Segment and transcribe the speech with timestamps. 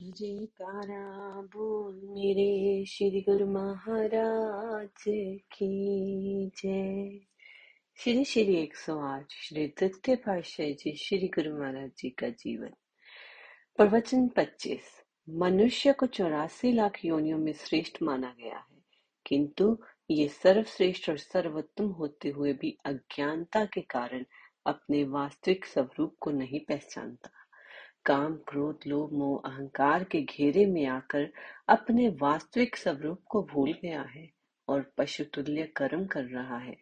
[0.00, 5.04] जयकारा बोल मेरे श्री गुरु महाराज
[5.52, 7.18] की जय।
[7.98, 12.70] श्री श्री 108 श्री तृतीय पातशाही जी, श्री गुरु महाराज जी का जीवन।
[13.78, 14.88] प्रवचन 25
[15.28, 18.82] मनुष्य को चौरासी लाख योनियों में श्रेष्ठ माना गया है,
[19.26, 19.76] किंतु
[20.10, 24.24] ये सर्वश्रेष्ठ और सर्वोत्तम होते हुए भी अज्ञानता के कारण
[24.66, 27.30] अपने वास्तविक स्वरूप को नहीं पहचानता।
[28.04, 31.28] काम क्रोध लोभ मोह अहंकार के घेरे में आकर
[31.68, 34.30] अपने वास्तविक स्वरूप को भूल गया है
[34.68, 36.76] और पशु तुल्य कर्म कर रहा है।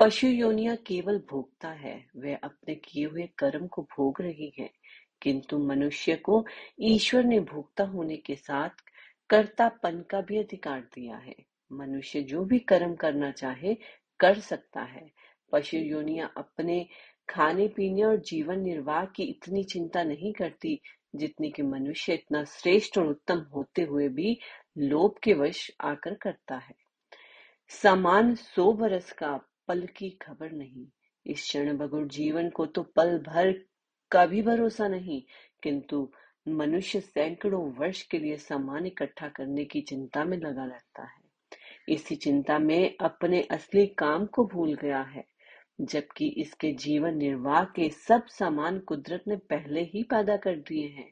[0.00, 4.70] पशु योनिया केवल भोगता है वह अपने किए हुए कर्म को भोग रही है
[5.22, 6.44] किंतु मनुष्य को
[6.80, 8.82] ईश्वर ने भोक्ता होने के साथ
[9.30, 11.34] कर्तापन का भी अधिकार दिया है।
[11.72, 13.76] मनुष्य जो भी कर्म करना चाहे
[14.20, 15.10] कर सकता है।
[15.52, 16.86] पशु योनिया अपने
[17.28, 20.80] खाने पीने और जीवन निर्वाह की इतनी चिंता नहीं करती
[21.16, 24.38] जितनी कि मनुष्य इतना श्रेष्ठ और उत्तम होते हुए भी
[24.78, 26.74] लोभ के वश आकर करता है।
[27.68, 29.36] समान सौ बरस का
[29.68, 30.86] पल की खबर नहीं।
[31.26, 33.52] इस क्षण बगुर जीवन को तो पल भर
[34.10, 35.22] का भी भरोसा नहीं,
[35.62, 36.10] किंतु
[36.48, 41.24] मनुष्य सैकड़ों वर्ष के लिए सामान इकट्ठा करने की चिंता में लगा रहता है।
[41.88, 45.35] इसी चिंता में अपने असली काम को भूल गया है।
[45.78, 51.10] जबकि इसके जीवन निर्वाह के सब सामान कुदरत ने पहले ही पैदा कर दिए हैं।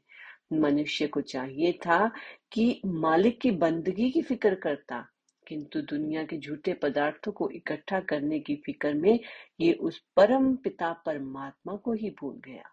[0.52, 2.10] मनुष्य को चाहिए था
[2.52, 5.06] कि मालिक की बंदगी की फ़िक्र करता,
[5.46, 9.18] किंतु दुनिया के झूठे पदार्थों को इकट्ठा करने की फ़िक्र में
[9.60, 12.70] ये उस परम पिता परमात्मा को ही भूल गया,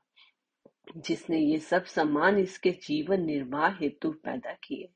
[0.97, 4.89] जिसने ये सब सामान इसके जीवन निर्वाह हेतु पैदा किए।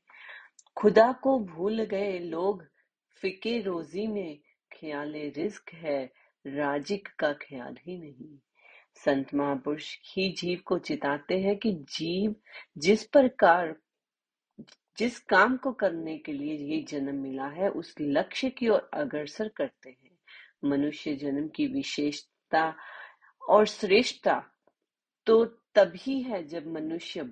[0.76, 2.64] खुदा को भूल गए लोग,
[3.22, 4.38] फिके रोजी में
[4.70, 6.10] ख्याल रिस्क है
[6.46, 8.36] राजिक का ख्याल ही नहीं।
[8.96, 12.34] संत महापुरुष ही जीव को चिताते हैं कि जीव
[12.78, 13.74] जिस प्रकार,
[14.98, 19.48] जिस काम को करने के लिए ये जन्म मिला है, उस लक्ष्य की ओर अग्रसर
[19.48, 20.16] करते हैं।
[20.64, 22.74] मनुष्य जन्म की विशेषता
[23.48, 24.42] और श्रेष्ठता
[25.26, 27.22] तो तभी है जब मनुष्य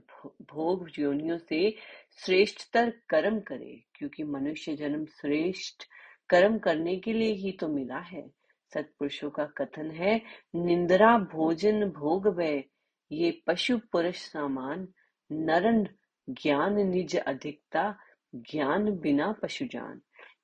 [0.43, 1.71] भोग योनियों से
[2.19, 5.85] श्रेष्ठतर कर्म करे, क्योंकि मनुष्य जन्म श्रेष्ठ
[6.31, 8.31] कर्म करने के लिए ही तो मिला है।
[8.75, 10.21] सत्पुरुषों का कथन है,
[10.55, 12.65] निंद्रा भोजन भोग वय
[13.13, 14.89] ये पशु पुरुष सामान,
[15.33, 15.89] नरन
[16.31, 17.97] ज्ञान निज अधिकता,
[18.35, 20.01] ज्ञान बिना पशु जान।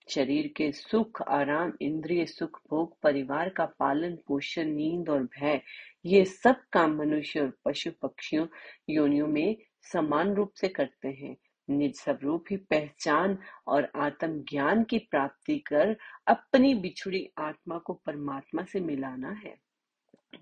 [0.08, 5.60] शरीर के सुख, आराम, इंद्रिय सुख, भोग, परिवार का पालन, पोषण, नींद और भय,
[6.06, 8.46] ये सब काम मनुष्य और पशु पक्षियों,
[8.90, 9.56] योनियों में
[9.92, 11.36] समान रूप से करते हैं।
[11.70, 18.62] निज स्वरूप ही पहचान और आत्म ज्ञान की प्राप्ति कर अपनी बिछुड़ी आत्मा को परमात्मा
[18.62, 19.54] से मिलाना है।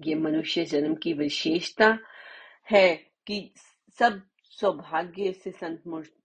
[0.07, 1.99] ये मनुष्य जन्म की विशेषता
[2.71, 2.95] है
[3.27, 3.53] कि
[3.99, 5.83] सब सौभाग्य से संत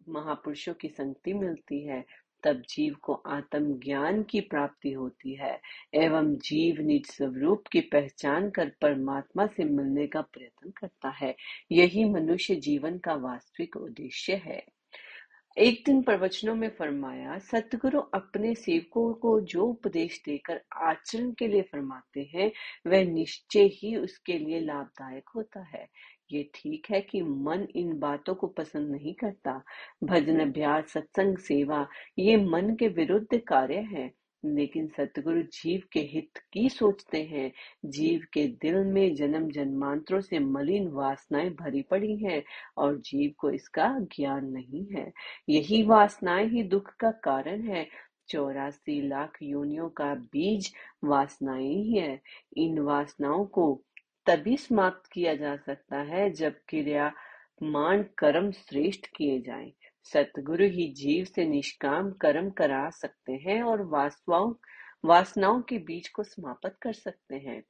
[0.09, 2.05] महापुरुषों की संगति मिलती है।
[2.43, 5.61] तब जीव को आत्म ज्ञान की प्राप्ति होती है
[5.93, 11.35] एवं जीव निज स्वरूप की पहचान कर परमात्मा से मिलने का प्रयत्न करता है।
[11.71, 14.65] यही मनुष्य जीवन का वास्तविक उद्देश्य है।
[15.57, 21.61] एक दिन प्रवचनों में फरमाया, सतगुरु अपने सेवकों को जो उपदेश देकर आचरण के लिए
[21.61, 22.51] फरमाते हैं,
[22.87, 25.89] वह निश्चय ही उसके लिए लाभदायक होता है।
[26.31, 29.63] ये ठीक है कि मन इन बातों को पसंद नहीं करता।
[30.03, 31.87] भजन, अभ्यास, सत्संग, सेवा,
[32.19, 37.51] ये मन के विरुद्ध कार्य है। लेकिन सतगुरु जीव के हित की सोचते हैं।
[37.85, 42.43] जीव के दिल में जन्म जन्मांतरों से मलिन वासनाएँ भरी पड़ी हैं
[42.77, 45.11] और जीव को इसका ज्ञान नहीं है।
[45.49, 47.87] यही वासनाएँ ही दुख का कारण है।
[48.29, 50.71] चौरासी लाख योनियों का बीज
[51.03, 52.19] वासनाएँ ही है।
[52.57, 53.83] इन वासनाओं को
[54.25, 57.11] तभी समाप्त किया जा सकता है जब क्रिया
[57.63, 59.71] मान कर्म श्रेष्ठ किए जाएँ।
[60.03, 64.53] सतगुरु ही जीव से निष्काम कर्म करा सकते हैं और वासनाओं
[65.05, 67.63] वासनाओं के बीच को समाप्त कर सकते हैं।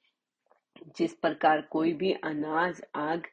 [0.97, 3.23] जिस प्रकार कोई भी अनाज, आग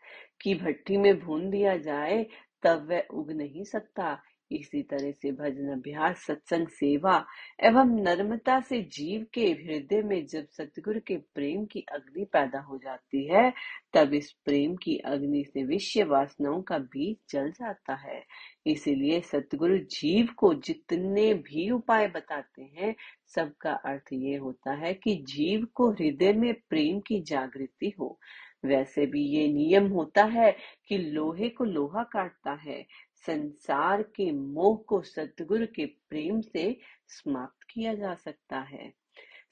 [0.41, 2.27] की भट्टी में भून दिया जाए,
[2.63, 4.23] तब वह उग नहीं सकता।
[4.53, 7.27] इसी तरह से भजन, अभ्यास, सत्संग, सेवा
[7.65, 12.79] एवं नर्मता से जीव के हृदय में जब सतगुरु के प्रेम की अग्नि पैदा हो
[12.79, 13.53] जाती है,
[13.95, 18.25] तब इस प्रेम की अग्नि से विषय वासनाओं का बीज जल जाता है।
[18.67, 22.95] इसीलिए सतगुरु जीव को जितने भी उपाय बताते हैं,
[23.35, 28.19] सबका अर्थ ये होता है कि जीव को हृदय में प्रेम की जागृति हो।
[28.65, 30.57] वैसे भी ये नियम होता है
[30.89, 32.87] कि लोहे को लोहा काटता है
[33.27, 36.79] संसार के मोह को सतगुरु के प्रेम से
[37.09, 38.93] समाप्त किया जा सकता है।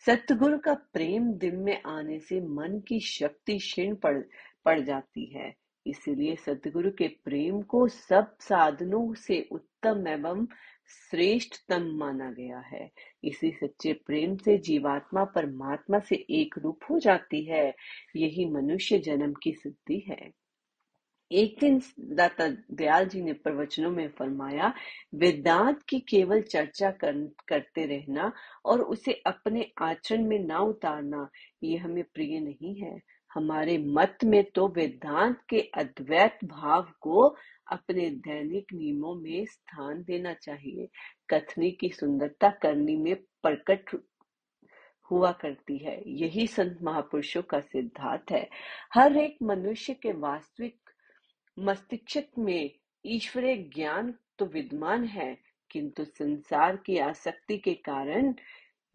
[0.06, 4.22] सतगुरु का प्रेम दिल में आने से मन की शक्ति क्षीण पड़
[4.64, 5.54] पड़ जाती है।
[5.86, 10.46] इसलिए सतगुरु के प्रेम को सब साधनों से उत्तम एवं
[11.10, 12.90] श्रेष्ठतम माना गया है।
[13.24, 17.74] इसी सच्चे प्रेम से जीवात्मा परमात्मा से एक रूप हो जाती है।
[18.16, 20.30] यही मनुष्य जन्म की सिद्धि है।
[21.32, 24.74] एक दिन दाता दयाल जी ने प्रवचनों में फरमाया
[25.14, 28.32] वेदांत की केवल चर्चा कर, करते रहना
[28.64, 31.28] और उसे अपने आचरण में ना उतारना
[31.62, 33.02] ये हमें प्रिय नहीं है।
[33.34, 37.36] हमारे मत में तो वेदांत के अद्वैत भाव को
[37.72, 40.88] अपने दैनिक नियमों में स्थान देना चाहिए।
[41.30, 44.02] कथनी की सुंदरता करनी में प्रकट
[45.10, 48.48] हुआ करती है। यही संत महापुरुषों का सिद्धांत है।
[48.94, 50.87] हर एक मनुष्य के वास्तविक
[51.58, 52.70] मस्तिष्क में
[53.04, 55.36] ईश्वरीय ज्ञान तो विद्यमान है,
[55.70, 58.34] किंतु संसार की आसक्ति के कारण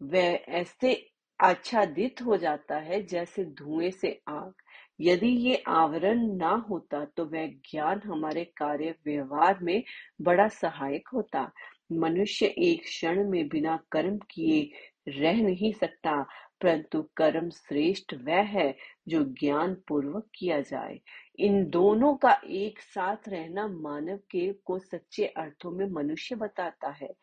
[0.00, 0.94] वह ऐसे
[1.40, 4.52] आच्छादित हो जाता है जैसे धुएँ से आग।
[5.00, 9.82] यदि ये आवरण ना होता तो वह ज्ञान हमारे कार्य व्यवहार में
[10.22, 11.50] बड़ा सहायक होता।
[11.92, 14.70] मनुष्य एक क्षण में बिना कर्म किए
[15.08, 16.26] रह नहीं सकता,
[16.60, 18.74] परंतु कर्म श्रेष्ठ वह है
[19.08, 21.00] जो ज्ञान पूर्वक किया जाए।
[21.38, 27.14] इन दोनों का एक साथ रहना मानव के को सच्चे अर्थों में मनुष्य बताता है।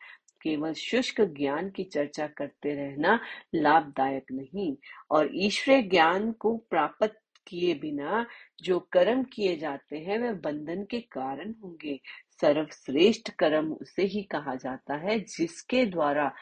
[0.42, 3.20] केवल शुष्क ज्ञान की चर्चा करते रहना
[3.54, 4.76] लाभदायक नहीं,
[5.10, 8.26] और ईश्वरीय ज्ञान को प्राप्त किए बिना
[8.62, 12.00] जो कर्म किए जाते हैं, वह बंधन के कारण होंगे।
[12.40, 16.32] सर्वश्रेष्ठ कर्म उसे ही कहा जाता है जिसके द्वारा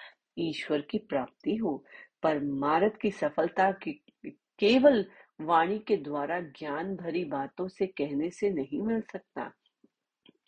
[0.40, 1.84] ईश्वर की प्राप्ति हो।
[2.22, 3.92] पर मारत की सफलता की,
[4.26, 5.04] केवल
[5.40, 9.52] वाणी के द्वारा ज्ञान भरी बातों से कहने से नहीं मिल सकता।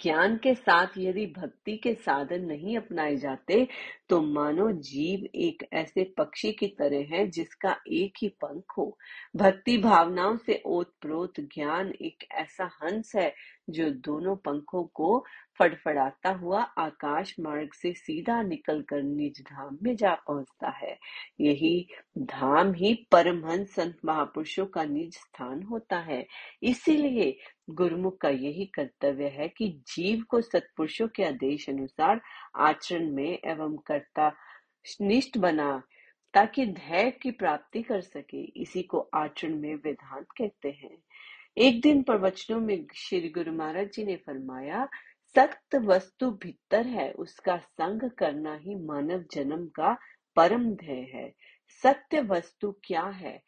[0.02, 3.68] ज्ञान के साथ यदि भक्ति के साधन नहीं अपनाए जाते
[4.08, 8.98] तो मानो जीव एक ऐसे पक्षी की तरह है जिसका एक ही पंख हो।
[9.36, 13.34] भक्ति भावनाओं से ओतप्रोत ज्ञान एक ऐसा हंस है
[13.70, 15.24] जो दोनों पंखों को
[15.62, 20.98] फड़फड़ाता हुआ आकाश मार्ग से सीधा निकलकर निज धाम में जा पहुँचता है।
[21.40, 21.88] यही
[22.18, 26.26] धाम ही परमहंस संत महापुरुषों का निज स्थान होता है।
[26.62, 27.38] इसीलिए
[27.70, 32.20] गुरुमुख का यही कर्तव्य है कि जीव को सत्पुरुषों के आदेश अनुसार
[32.56, 34.32] आचरण में एवं कर्ता
[35.00, 35.82] निष्ठ बना,
[36.34, 40.96] ताकि धैर्य की प्राप्ति कर सके। इसी को आचरण में वेदांत कहते हैं।
[41.58, 44.88] एक दिन प्रवचनों में श्री गुरु महाराज जी ने फरमाया
[45.34, 49.98] सत्य वस्तु भीतर है, उसका संग करना ही मानव जन्म का
[50.36, 51.34] परम ध्येय है।
[51.82, 53.42] सत्य वस्तु क्या है?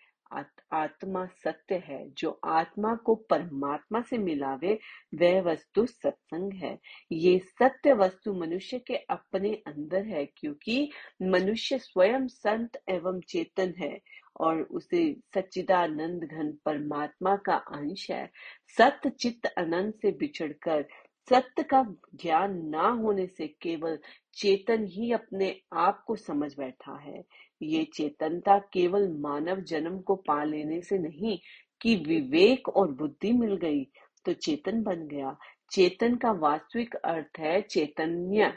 [0.73, 4.79] आत्मा सत्य है। जो आत्मा को परमात्मा से मिलावे,
[5.15, 6.79] वह वस्तु सत्संग है।
[7.13, 10.91] ये सत्य वस्तु मनुष्य के अपने अंदर है, क्योंकि
[11.23, 14.01] मनुष्य स्वयं संत एवं चेतन है
[14.41, 18.31] और उसे सच्चिदानंद घन परमात्मा का अंश है।
[18.79, 20.89] सत्य चित्त अनंत से बिछड़कर
[21.29, 21.83] सत्य का
[22.15, 23.99] ज्ञान ना होने से केवल
[24.37, 27.25] चेतन ही अपने आप को समझ बैठा है।
[27.61, 31.39] ये चेतनता केवल मानव जन्म को पा लेने से नहीं,
[31.81, 33.85] कि विवेक और बुद्धि मिल गई
[34.27, 35.37] तो चेतन बन गया।
[35.73, 38.53] चेतन का वास्तविक अर्थ है चैतन्य,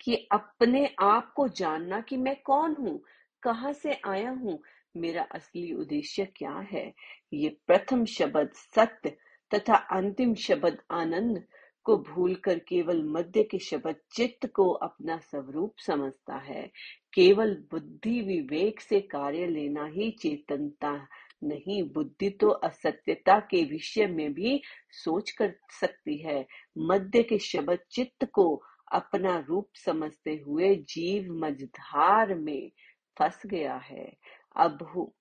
[0.00, 2.98] कि अपने आप को जानना कि मैं कौन हूँ,
[3.42, 4.58] कहाँ से आया हूँ,
[4.94, 6.92] मेरा असली उद्देश्य क्या है।
[7.32, 9.16] ये प्रथम शब्द सत्य
[9.52, 11.44] तथा अंतिम शब्द आनंद
[11.84, 16.70] को भूलकर केवल मध्य के शब्द चित्त को अपना स्वरूप समझता है।
[17.12, 21.06] केवल बुद्धि विवेक से कार्य लेना ही चेतनता
[21.44, 24.60] नहीं बुद्धि तो असत्यता के विषय में भी
[24.90, 26.46] सोच कर सकती है।
[26.78, 28.62] मध्य के शब्द चित्त को
[28.92, 32.70] अपना रूप समझते हुए जीव मझधार में
[33.18, 34.12] फंस गया है।
[34.56, 35.12] अब हु,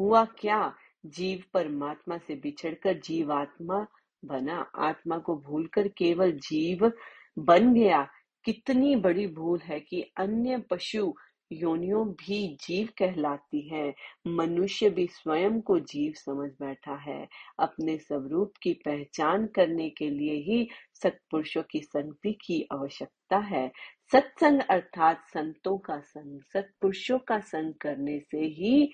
[0.00, 0.74] हुआ क्या?
[1.06, 3.86] जीव परमात्मा से बिछड़कर जीवात्मा
[4.24, 6.92] बना। आत्मा को भूलकर केवल जीव
[7.38, 8.08] बन गया।
[8.44, 11.14] कितनी बड़ी भूल है कि अन्य पशु
[11.52, 13.94] योनियों भी जीव कहलाती है।
[14.26, 20.34] मनुष्य भी स्वयं को जीव समझ बैठा है। अपने स्वरूप की पहचान करने के लिए
[20.34, 20.68] ही
[21.02, 23.72] सत्पुरुषों की संगति की आवश्यकता है।
[24.12, 28.92] सत्संग अर्थात संतों का संग, सत्पुरुषों का संग करने से ही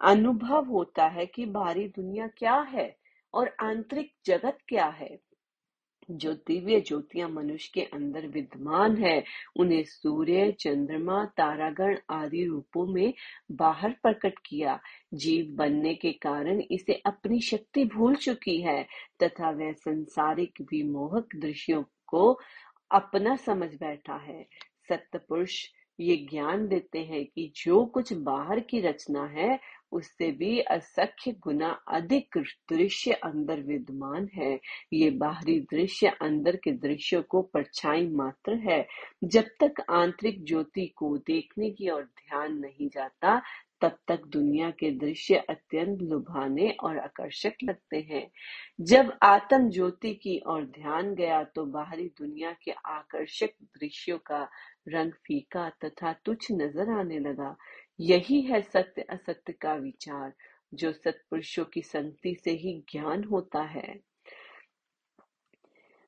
[0.00, 3.01] अनुभव होता है कि बाहरी दुनिया क्या है।
[3.34, 5.18] और आंतरिक जगत क्या है?
[6.10, 9.24] जो दिव्य ज्योतियाँ मनुष्य के अंदर विद्यमान है,
[9.56, 13.14] उन्हें सूर्य, चंद्रमा, तारागण आदि रूपों में
[13.52, 14.80] बाहर प्रकट किया।
[15.14, 18.86] जीव बनने के कारण इसे अपनी शक्ति भूल चुकी है,
[19.22, 22.40] तथा वह संसारिक विमोहक दृश्यों को
[22.90, 24.46] अपना समझ बैठा है।
[24.88, 25.66] सत्य पुरुष
[26.00, 29.60] ये ज्ञान देते हैं कि जो कुछ बाहर की रचना है
[29.92, 32.38] उससे भी असख्य गुना अधिक
[32.70, 34.58] दृश्य अंदर विद्यमान है।
[34.92, 38.86] ये बाहरी दृश्य अंदर के दृश्य को परछाई मात्र है।
[39.24, 43.40] जब तक आंतरिक ज्योति को देखने की ओर ध्यान नहीं जाता,
[43.82, 48.26] तब तक दुनिया के दृश्य अत्यंत लुभाने और आकर्षक लगते हैं।
[48.80, 54.42] जब आत्म ज्योति की ओर ध्यान गया तो बाहरी दुनिया के आकर्षक दृश्यों का
[54.88, 57.54] रंग फीका तथा तुच्छ नज़र आने लगा।
[58.00, 60.32] यही है सत्य असत्य का विचार,
[60.74, 64.00] जो सत्पुरुषों की संगति से ही ज्ञान होता है।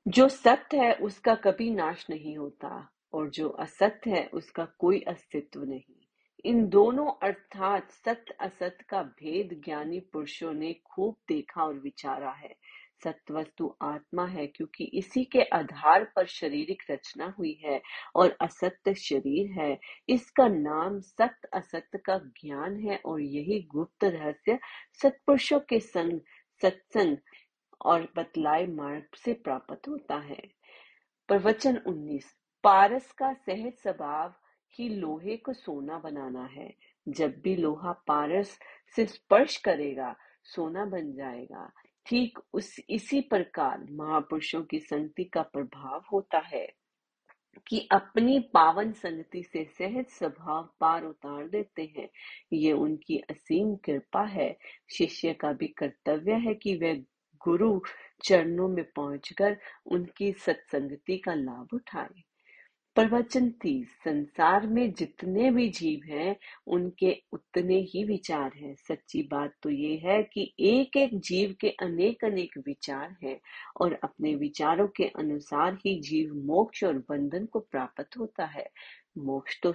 [0.08, 5.64] जो सत्य है, उसका कभी नाश नहीं होता, और जो असत्य है, उसका कोई अस्तित्व
[5.64, 5.94] नहीं।
[6.44, 12.56] इन दोनों अर्थात सत्य असत्य का भेद ज्ञानी पुरुषों ने खूब देखा और विचारा है।
[13.04, 17.80] सत्य वस्तु आत्मा है, क्योंकि इसी के आधार पर शारीरिक रचना हुई है
[18.16, 24.58] और असत्य शरीर है। इसका नाम सत्य असत्य का ज्ञान है और यही गुप्त रहस्य
[25.02, 26.20] सत्पुरुषों के संग,
[26.62, 27.16] सत्संग
[27.84, 30.42] और बतलाए मार्ग से प्राप्त होता है।
[31.28, 34.34] प्रवचन 19 पारस का सहज स्वभाव
[34.78, 36.74] ही लोहे को सोना बनाना है।
[37.08, 38.58] जब भी लोहा पारस
[38.96, 41.72] से स्पर्श करेगा, सोना बन जाएगा।
[42.06, 46.66] ठीक उस, इसी प्रकार महापुरुषों की संगति का प्रभाव होता है
[47.68, 52.08] कि अपनी पावन संगति से सहज स्वभाव पार उतार देते हैं।
[52.52, 54.56] ये उनकी असीम कृपा है।
[54.98, 56.94] शिष्य का भी कर्तव्य है कि वह
[57.44, 57.80] गुरु
[58.24, 59.56] चरणों में पहुंचकर
[59.86, 62.22] उनकी सत्संगति का लाभ उठाए।
[62.96, 66.36] प्रवचन तीस संसार में जितने भी जीव हैं,
[66.66, 71.68] उनके उतने ही विचार हैं। सच्ची बात तो ये है कि एक एक जीव के
[71.68, 73.40] अनेक अनेक विचार हैं
[73.80, 78.68] और अपने विचारों के अनुसार ही जीव मोक्ष और बंधन को प्राप्त होता है।
[79.18, 79.72] मोक्ष तो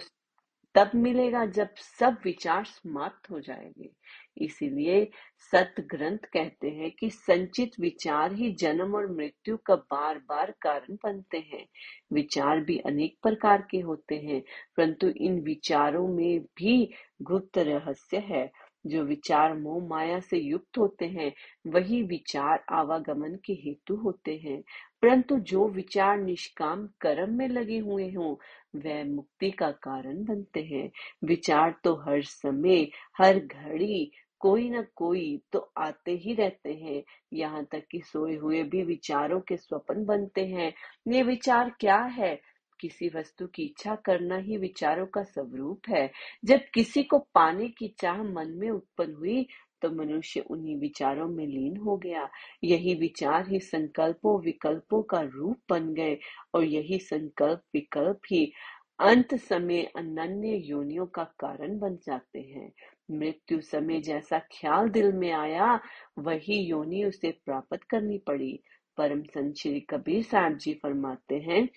[0.75, 3.89] तब मिलेगा जब सब विचार समाप्त हो जाएँगे।
[4.37, 10.51] इसीलिए सत ग्रंथ कहते हैं कि संचित विचार ही जन्म और मृत्यु का बार बार
[10.61, 11.67] कारण बनते हैं।
[12.13, 14.43] विचार भी अनेक प्रकार के होते हैं,
[14.77, 18.51] परंतु इन विचारों में भी गुप्त रहस्य है।
[18.85, 21.33] जो विचार मोह माया से युक्त होते हैं,
[21.67, 24.63] वही विचार आवागमन के हेतु होते हैं।
[25.01, 28.35] परंतु जो विचार निष्काम कर्म में लगे हुए हों,
[28.79, 30.91] वह मुक्ति का कारण बनते हैं।
[31.23, 37.65] विचार तो हर समय, हर घड़ी, कोई न कोई तो आते ही रहते हैं। यहाँ
[37.65, 40.73] तक कि सोए हुए भी विचारों के स्वप्न बनते हैं।
[41.07, 42.41] ये विचार क्या है?
[42.81, 46.09] किसी वस्तु की इच्छा करना ही विचारों का स्वरूप है।
[46.45, 49.47] जब किसी को पाने की चाह मन में उत्पन्न हुई
[49.81, 52.27] तो मनुष्य उन्हीं विचारों में लीन हो गया।
[52.63, 56.17] यही विचार ही संकल्पों, विकल्पों का रूप बन गए
[56.53, 58.51] और यही संकल्प, विकल्प ही
[58.99, 62.71] अंत समय अनन्य योनियों का कारण बन जाते हैं।
[63.11, 65.79] मृत्यु समय जैसा ख्याल दिल में आया,
[66.19, 68.59] वही योनि उसे प्राप्त करनी पड़ी।
[68.97, 71.67] परम संत श्री कबीर साहब जी फरमाते हैं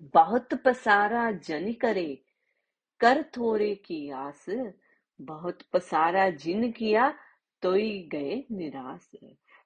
[0.00, 2.22] बहुत पसारा जन करे,
[3.00, 4.44] कर थोरे की आस।
[5.20, 7.12] बहुत पसारा जिन किया
[7.62, 9.10] तो ही गए निराश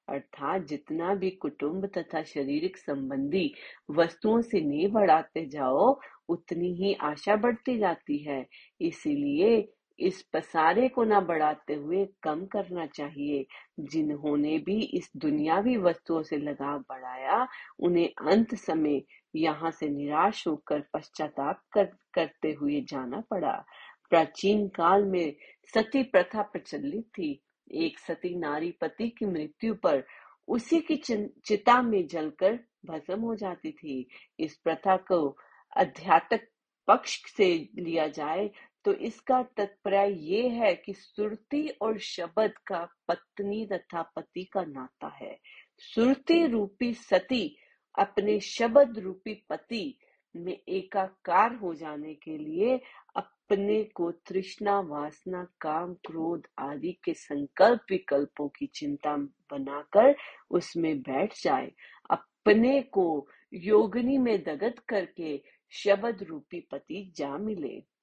[0.08, 3.52] अर्थात जितना भी कुटुंब तथा शारीरिक संबंधी
[3.90, 8.46] वस्तुओं से नहीं बढ़ाते जाओ, उतनी ही आशा बढ़ती जाती है।
[8.80, 13.46] इसीलिए इस पसारे को न बढ़ाते हुए कम करना चाहिए।
[13.80, 17.46] जिन्होंने भी इस दुनियावी वस्तुओं से लगाव बढ़ाया
[17.78, 19.02] उन्हें अंत समय
[19.36, 21.84] यहाँ से निराश होकर पश्चाताप कर,
[22.14, 23.64] करते हुए जाना पड़ा।
[24.10, 25.34] प्राचीन काल में
[25.74, 30.04] सती प्रथा प्रचलित थी। एक सती नारी पति की मृत्यु पर
[30.48, 30.96] उसी की
[31.46, 34.08] चिता में जलकर भस्म हो जाती थी।
[34.40, 35.36] इस प्रथा को
[35.76, 36.38] अध्यात्म
[36.88, 38.50] पक्ष से लिया जाए
[38.86, 45.08] तो इसका तत्पर्य ये है कि सुरती और शब्द का पत्नी तथा पति का नाता
[45.22, 45.38] है।
[45.78, 47.56] सुरती रूपी सती
[47.98, 49.98] अपने शब्द रूपी पति
[50.36, 52.80] में एकाकार हो जाने के लिए
[53.16, 59.16] अपने को तृष्णा वासना काम क्रोध आदि के संकल्प विकल्पों की चिंता
[59.52, 60.14] बनाकर
[60.50, 61.72] उसमें बैठ जाए।
[62.10, 67.95] अपने को योगनी में दगत करके शब्द रूपी पति जा मिले।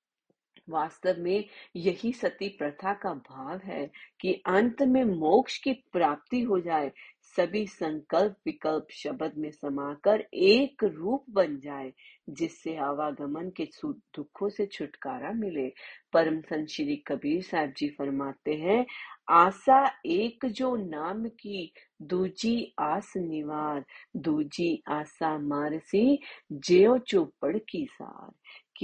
[0.70, 3.92] वास्तव में यही सती प्रथा का भाव है
[4.22, 6.92] कि अंत में मोक्ष की प्राप्ति हो जाए,
[7.22, 11.94] सभी संकल्प विकल्प शब्द में समाकर एक रूप बन जाए,
[12.30, 15.74] जिससे आवागमन के दुखों से छुटकारा मिले।
[16.14, 18.86] परम संत श्री कबीर साहब जी फरमाते हैं,
[19.30, 23.86] आशा एक जो नाम की, दूजी आस निवार,
[24.18, 26.20] दूजी आशा मारसी
[26.52, 28.32] जेओ चौपड़ की सार।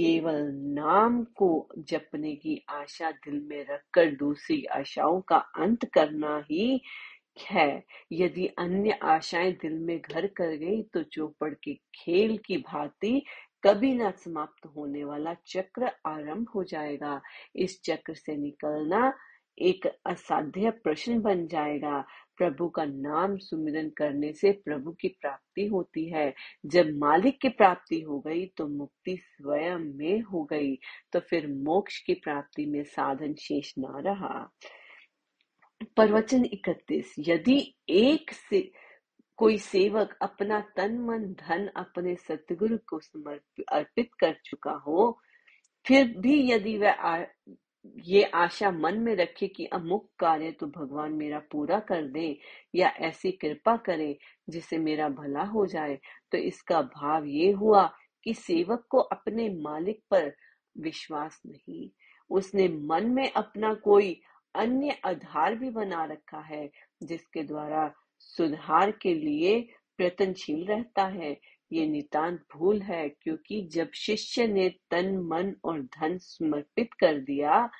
[0.00, 0.42] केवल
[0.74, 6.80] नाम को जपने की आशा दिल में रखकर दूसरी आशाओं का अंत करना ही
[7.50, 13.22] है। यदि अन्य आशाएँ दिल में घर कर गई तो चौपड़ के खेल की भांति
[13.64, 17.20] कभी न समाप्त होने वाला चक्र आरंभ हो जाएगा।
[17.56, 19.12] इस चक्र से निकलना
[19.60, 22.00] एक असाध्य प्रश्न बन जाएगा।
[22.38, 26.32] प्रभु का नाम सुमिरन करने से प्रभु की प्राप्ति होती है।
[26.66, 30.74] जब मालिक की प्राप्ति हो गई तो मुक्ति स्वयं में हो गई
[31.12, 34.48] तो फिर मोक्ष की प्राप्ति में साधन शेष न रहा।
[35.96, 38.60] प्रवचन इकतीस, यदि एक से
[39.38, 45.18] कोई सेवक अपना तन, मन, धन अपने सतगुरु को समर्पित अर्पित कर चुका हो,
[45.86, 47.26] फिर भी यदि वह
[47.84, 52.38] ये आशा मन में रखे कि अमुक कार्य तो भगवान मेरा पूरा कर दे
[52.74, 54.18] या ऐसी कृपा करे
[54.48, 55.98] जिससे मेरा भला हो जाए।
[56.32, 57.92] तो इसका भाव ये हुआ
[58.24, 60.32] कि सेवक को अपने मालिक पर
[60.78, 61.90] विश्वास नहीं।
[62.30, 64.20] उसने मन में अपना कोई
[64.54, 66.70] अन्य आधार भी बना रखा है,
[67.02, 69.60] जिसके द्वारा सुधार के लिए
[69.96, 71.40] प्रयत्नशील रहता है।
[71.72, 77.70] ये नितांत भूल है, क्योंकि जब शिष्य ने तन, मन और धन समर्पित कर दिया,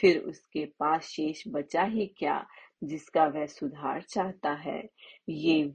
[0.00, 2.46] फिर उसके पास शेष बचा ही क्या,
[2.84, 4.90] जिसका वह सुधार चाहता है?
[5.28, 5.74] ये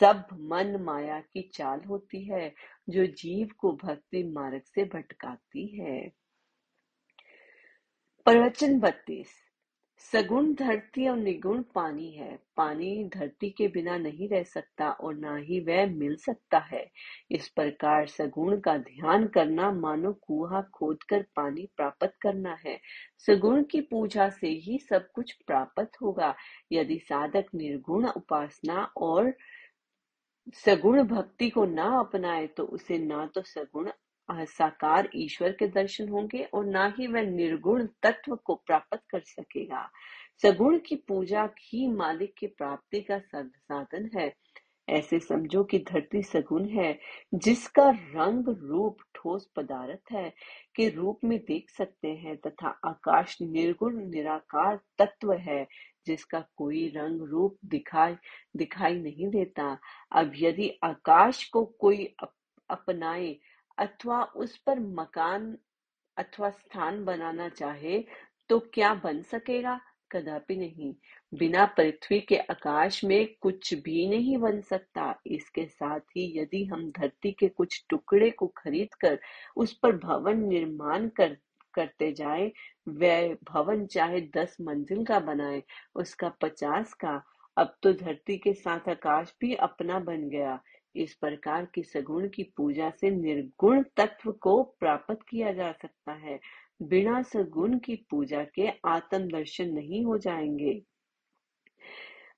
[0.00, 2.54] सब मन माया की चाल होती है,
[2.88, 6.08] जो जीव को भक्ति मार्ग से भटकाती है।
[8.24, 9.51] प्रवचन बत्तीस।
[10.02, 15.36] सगुण धरती और निगुण पानी है। पानी धरती के बिना नहीं रह सकता और ना
[15.36, 16.90] ही वह मिल सकता है।
[17.30, 22.80] इस प्रकार सगुण का ध्यान करना मानो कुआ खोद कर पानी प्राप्त करना है।
[23.26, 26.34] सगुण की पूजा से ही सब कुछ प्राप्त होगा।
[26.72, 29.32] यदि साधक निर्गुण उपासना और
[30.54, 33.90] सगुण भक्ति को ना अपनाए तो उसे ना तो सगुण
[34.30, 39.90] साकार ईश्वर के दर्शन होंगे और ना ही वह निर्गुण तत्व को प्राप्त कर सकेगा।
[40.42, 44.32] सगुण की पूजा ही मालिक की प्राप्ति का साधन है।
[44.88, 46.98] ऐसे समझो कि धरती सगुण है
[47.34, 50.32] जिसका रंग रूप ठोस पदार्थ है
[50.76, 55.66] के रूप में देख सकते हैं तथा आकाश निर्गुण निराकार तत्व है
[56.06, 58.16] जिसका कोई रंग रूप दिखाई
[58.56, 59.78] दिखाई नहीं देता।
[60.12, 62.32] अब यदि आकाश को कोई अप,
[62.70, 63.36] अपनाए
[63.78, 65.56] अथवा उस पर मकान
[66.16, 68.04] अथवा स्थान बनाना चाहे
[68.48, 69.80] तो क्या बन सकेगा?
[70.12, 70.94] कदापि नहीं।
[71.34, 76.90] बिना पृथ्वी के आकाश में कुछ भी नहीं बन सकता। इसके साथ ही यदि हम
[76.90, 79.18] धरती के कुछ टुकड़े को खरीद कर
[79.56, 81.36] उस पर भवन निर्माण कर,
[81.74, 82.52] करते जाए,
[82.88, 85.62] वह भवन चाहे दस मंजिल का बनाए,
[85.94, 87.22] उसका पचास का,
[87.56, 90.62] अब तो धरती के साथ आकाश भी अपना बन गया।
[90.96, 96.40] इस प्रकार की सगुण की पूजा से निर्गुण तत्व को प्राप्त किया जा सकता है।
[96.82, 100.82] बिना सगुण की पूजा के आत्म दर्शन नहीं हो जाएँगे।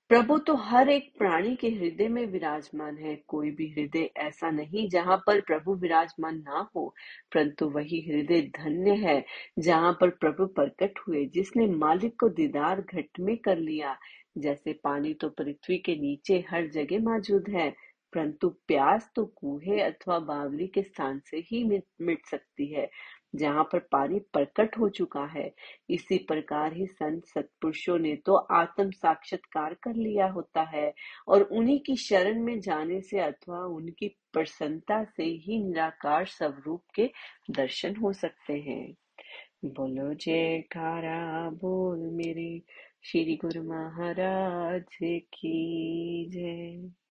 [0.09, 4.89] प्रभु तो हर एक प्राणी के हृदय में विराजमान है। कोई भी हृदय ऐसा नहीं
[4.89, 6.95] जहाँ पर प्रभु विराजमान ना हो,
[7.33, 9.25] परंतु वही हृदय धन्य है,
[9.59, 13.97] जहाँ पर प्रभु प्रकट हुए, जिसने मालिक को दीदार घट में कर लिया।
[14.37, 17.75] जैसे पानी तो पृथ्वी के नीचे हर जगह मौजूद है
[18.15, 22.89] परंतु प्यास तो कूहे अथवा बावली के स्थान से ही मिट सकती है,
[23.35, 25.51] जहाँ पर पानी प्रकट हो चुका है।
[25.89, 30.93] इसी प्रकार ही संत सत्पुरुषों ने तो आत्म साक्षात्कार कर लिया होता है
[31.27, 37.11] और उन्हीं की शरण में जाने से अथवा उनकी प्रसन्नता से ही निराकार स्वरूप के
[37.51, 38.93] दर्शन हो सकते हैं।
[39.65, 42.61] बोलो जयकारा बोल मेरे,
[43.03, 46.91] श्री गुरु महाराज की जय।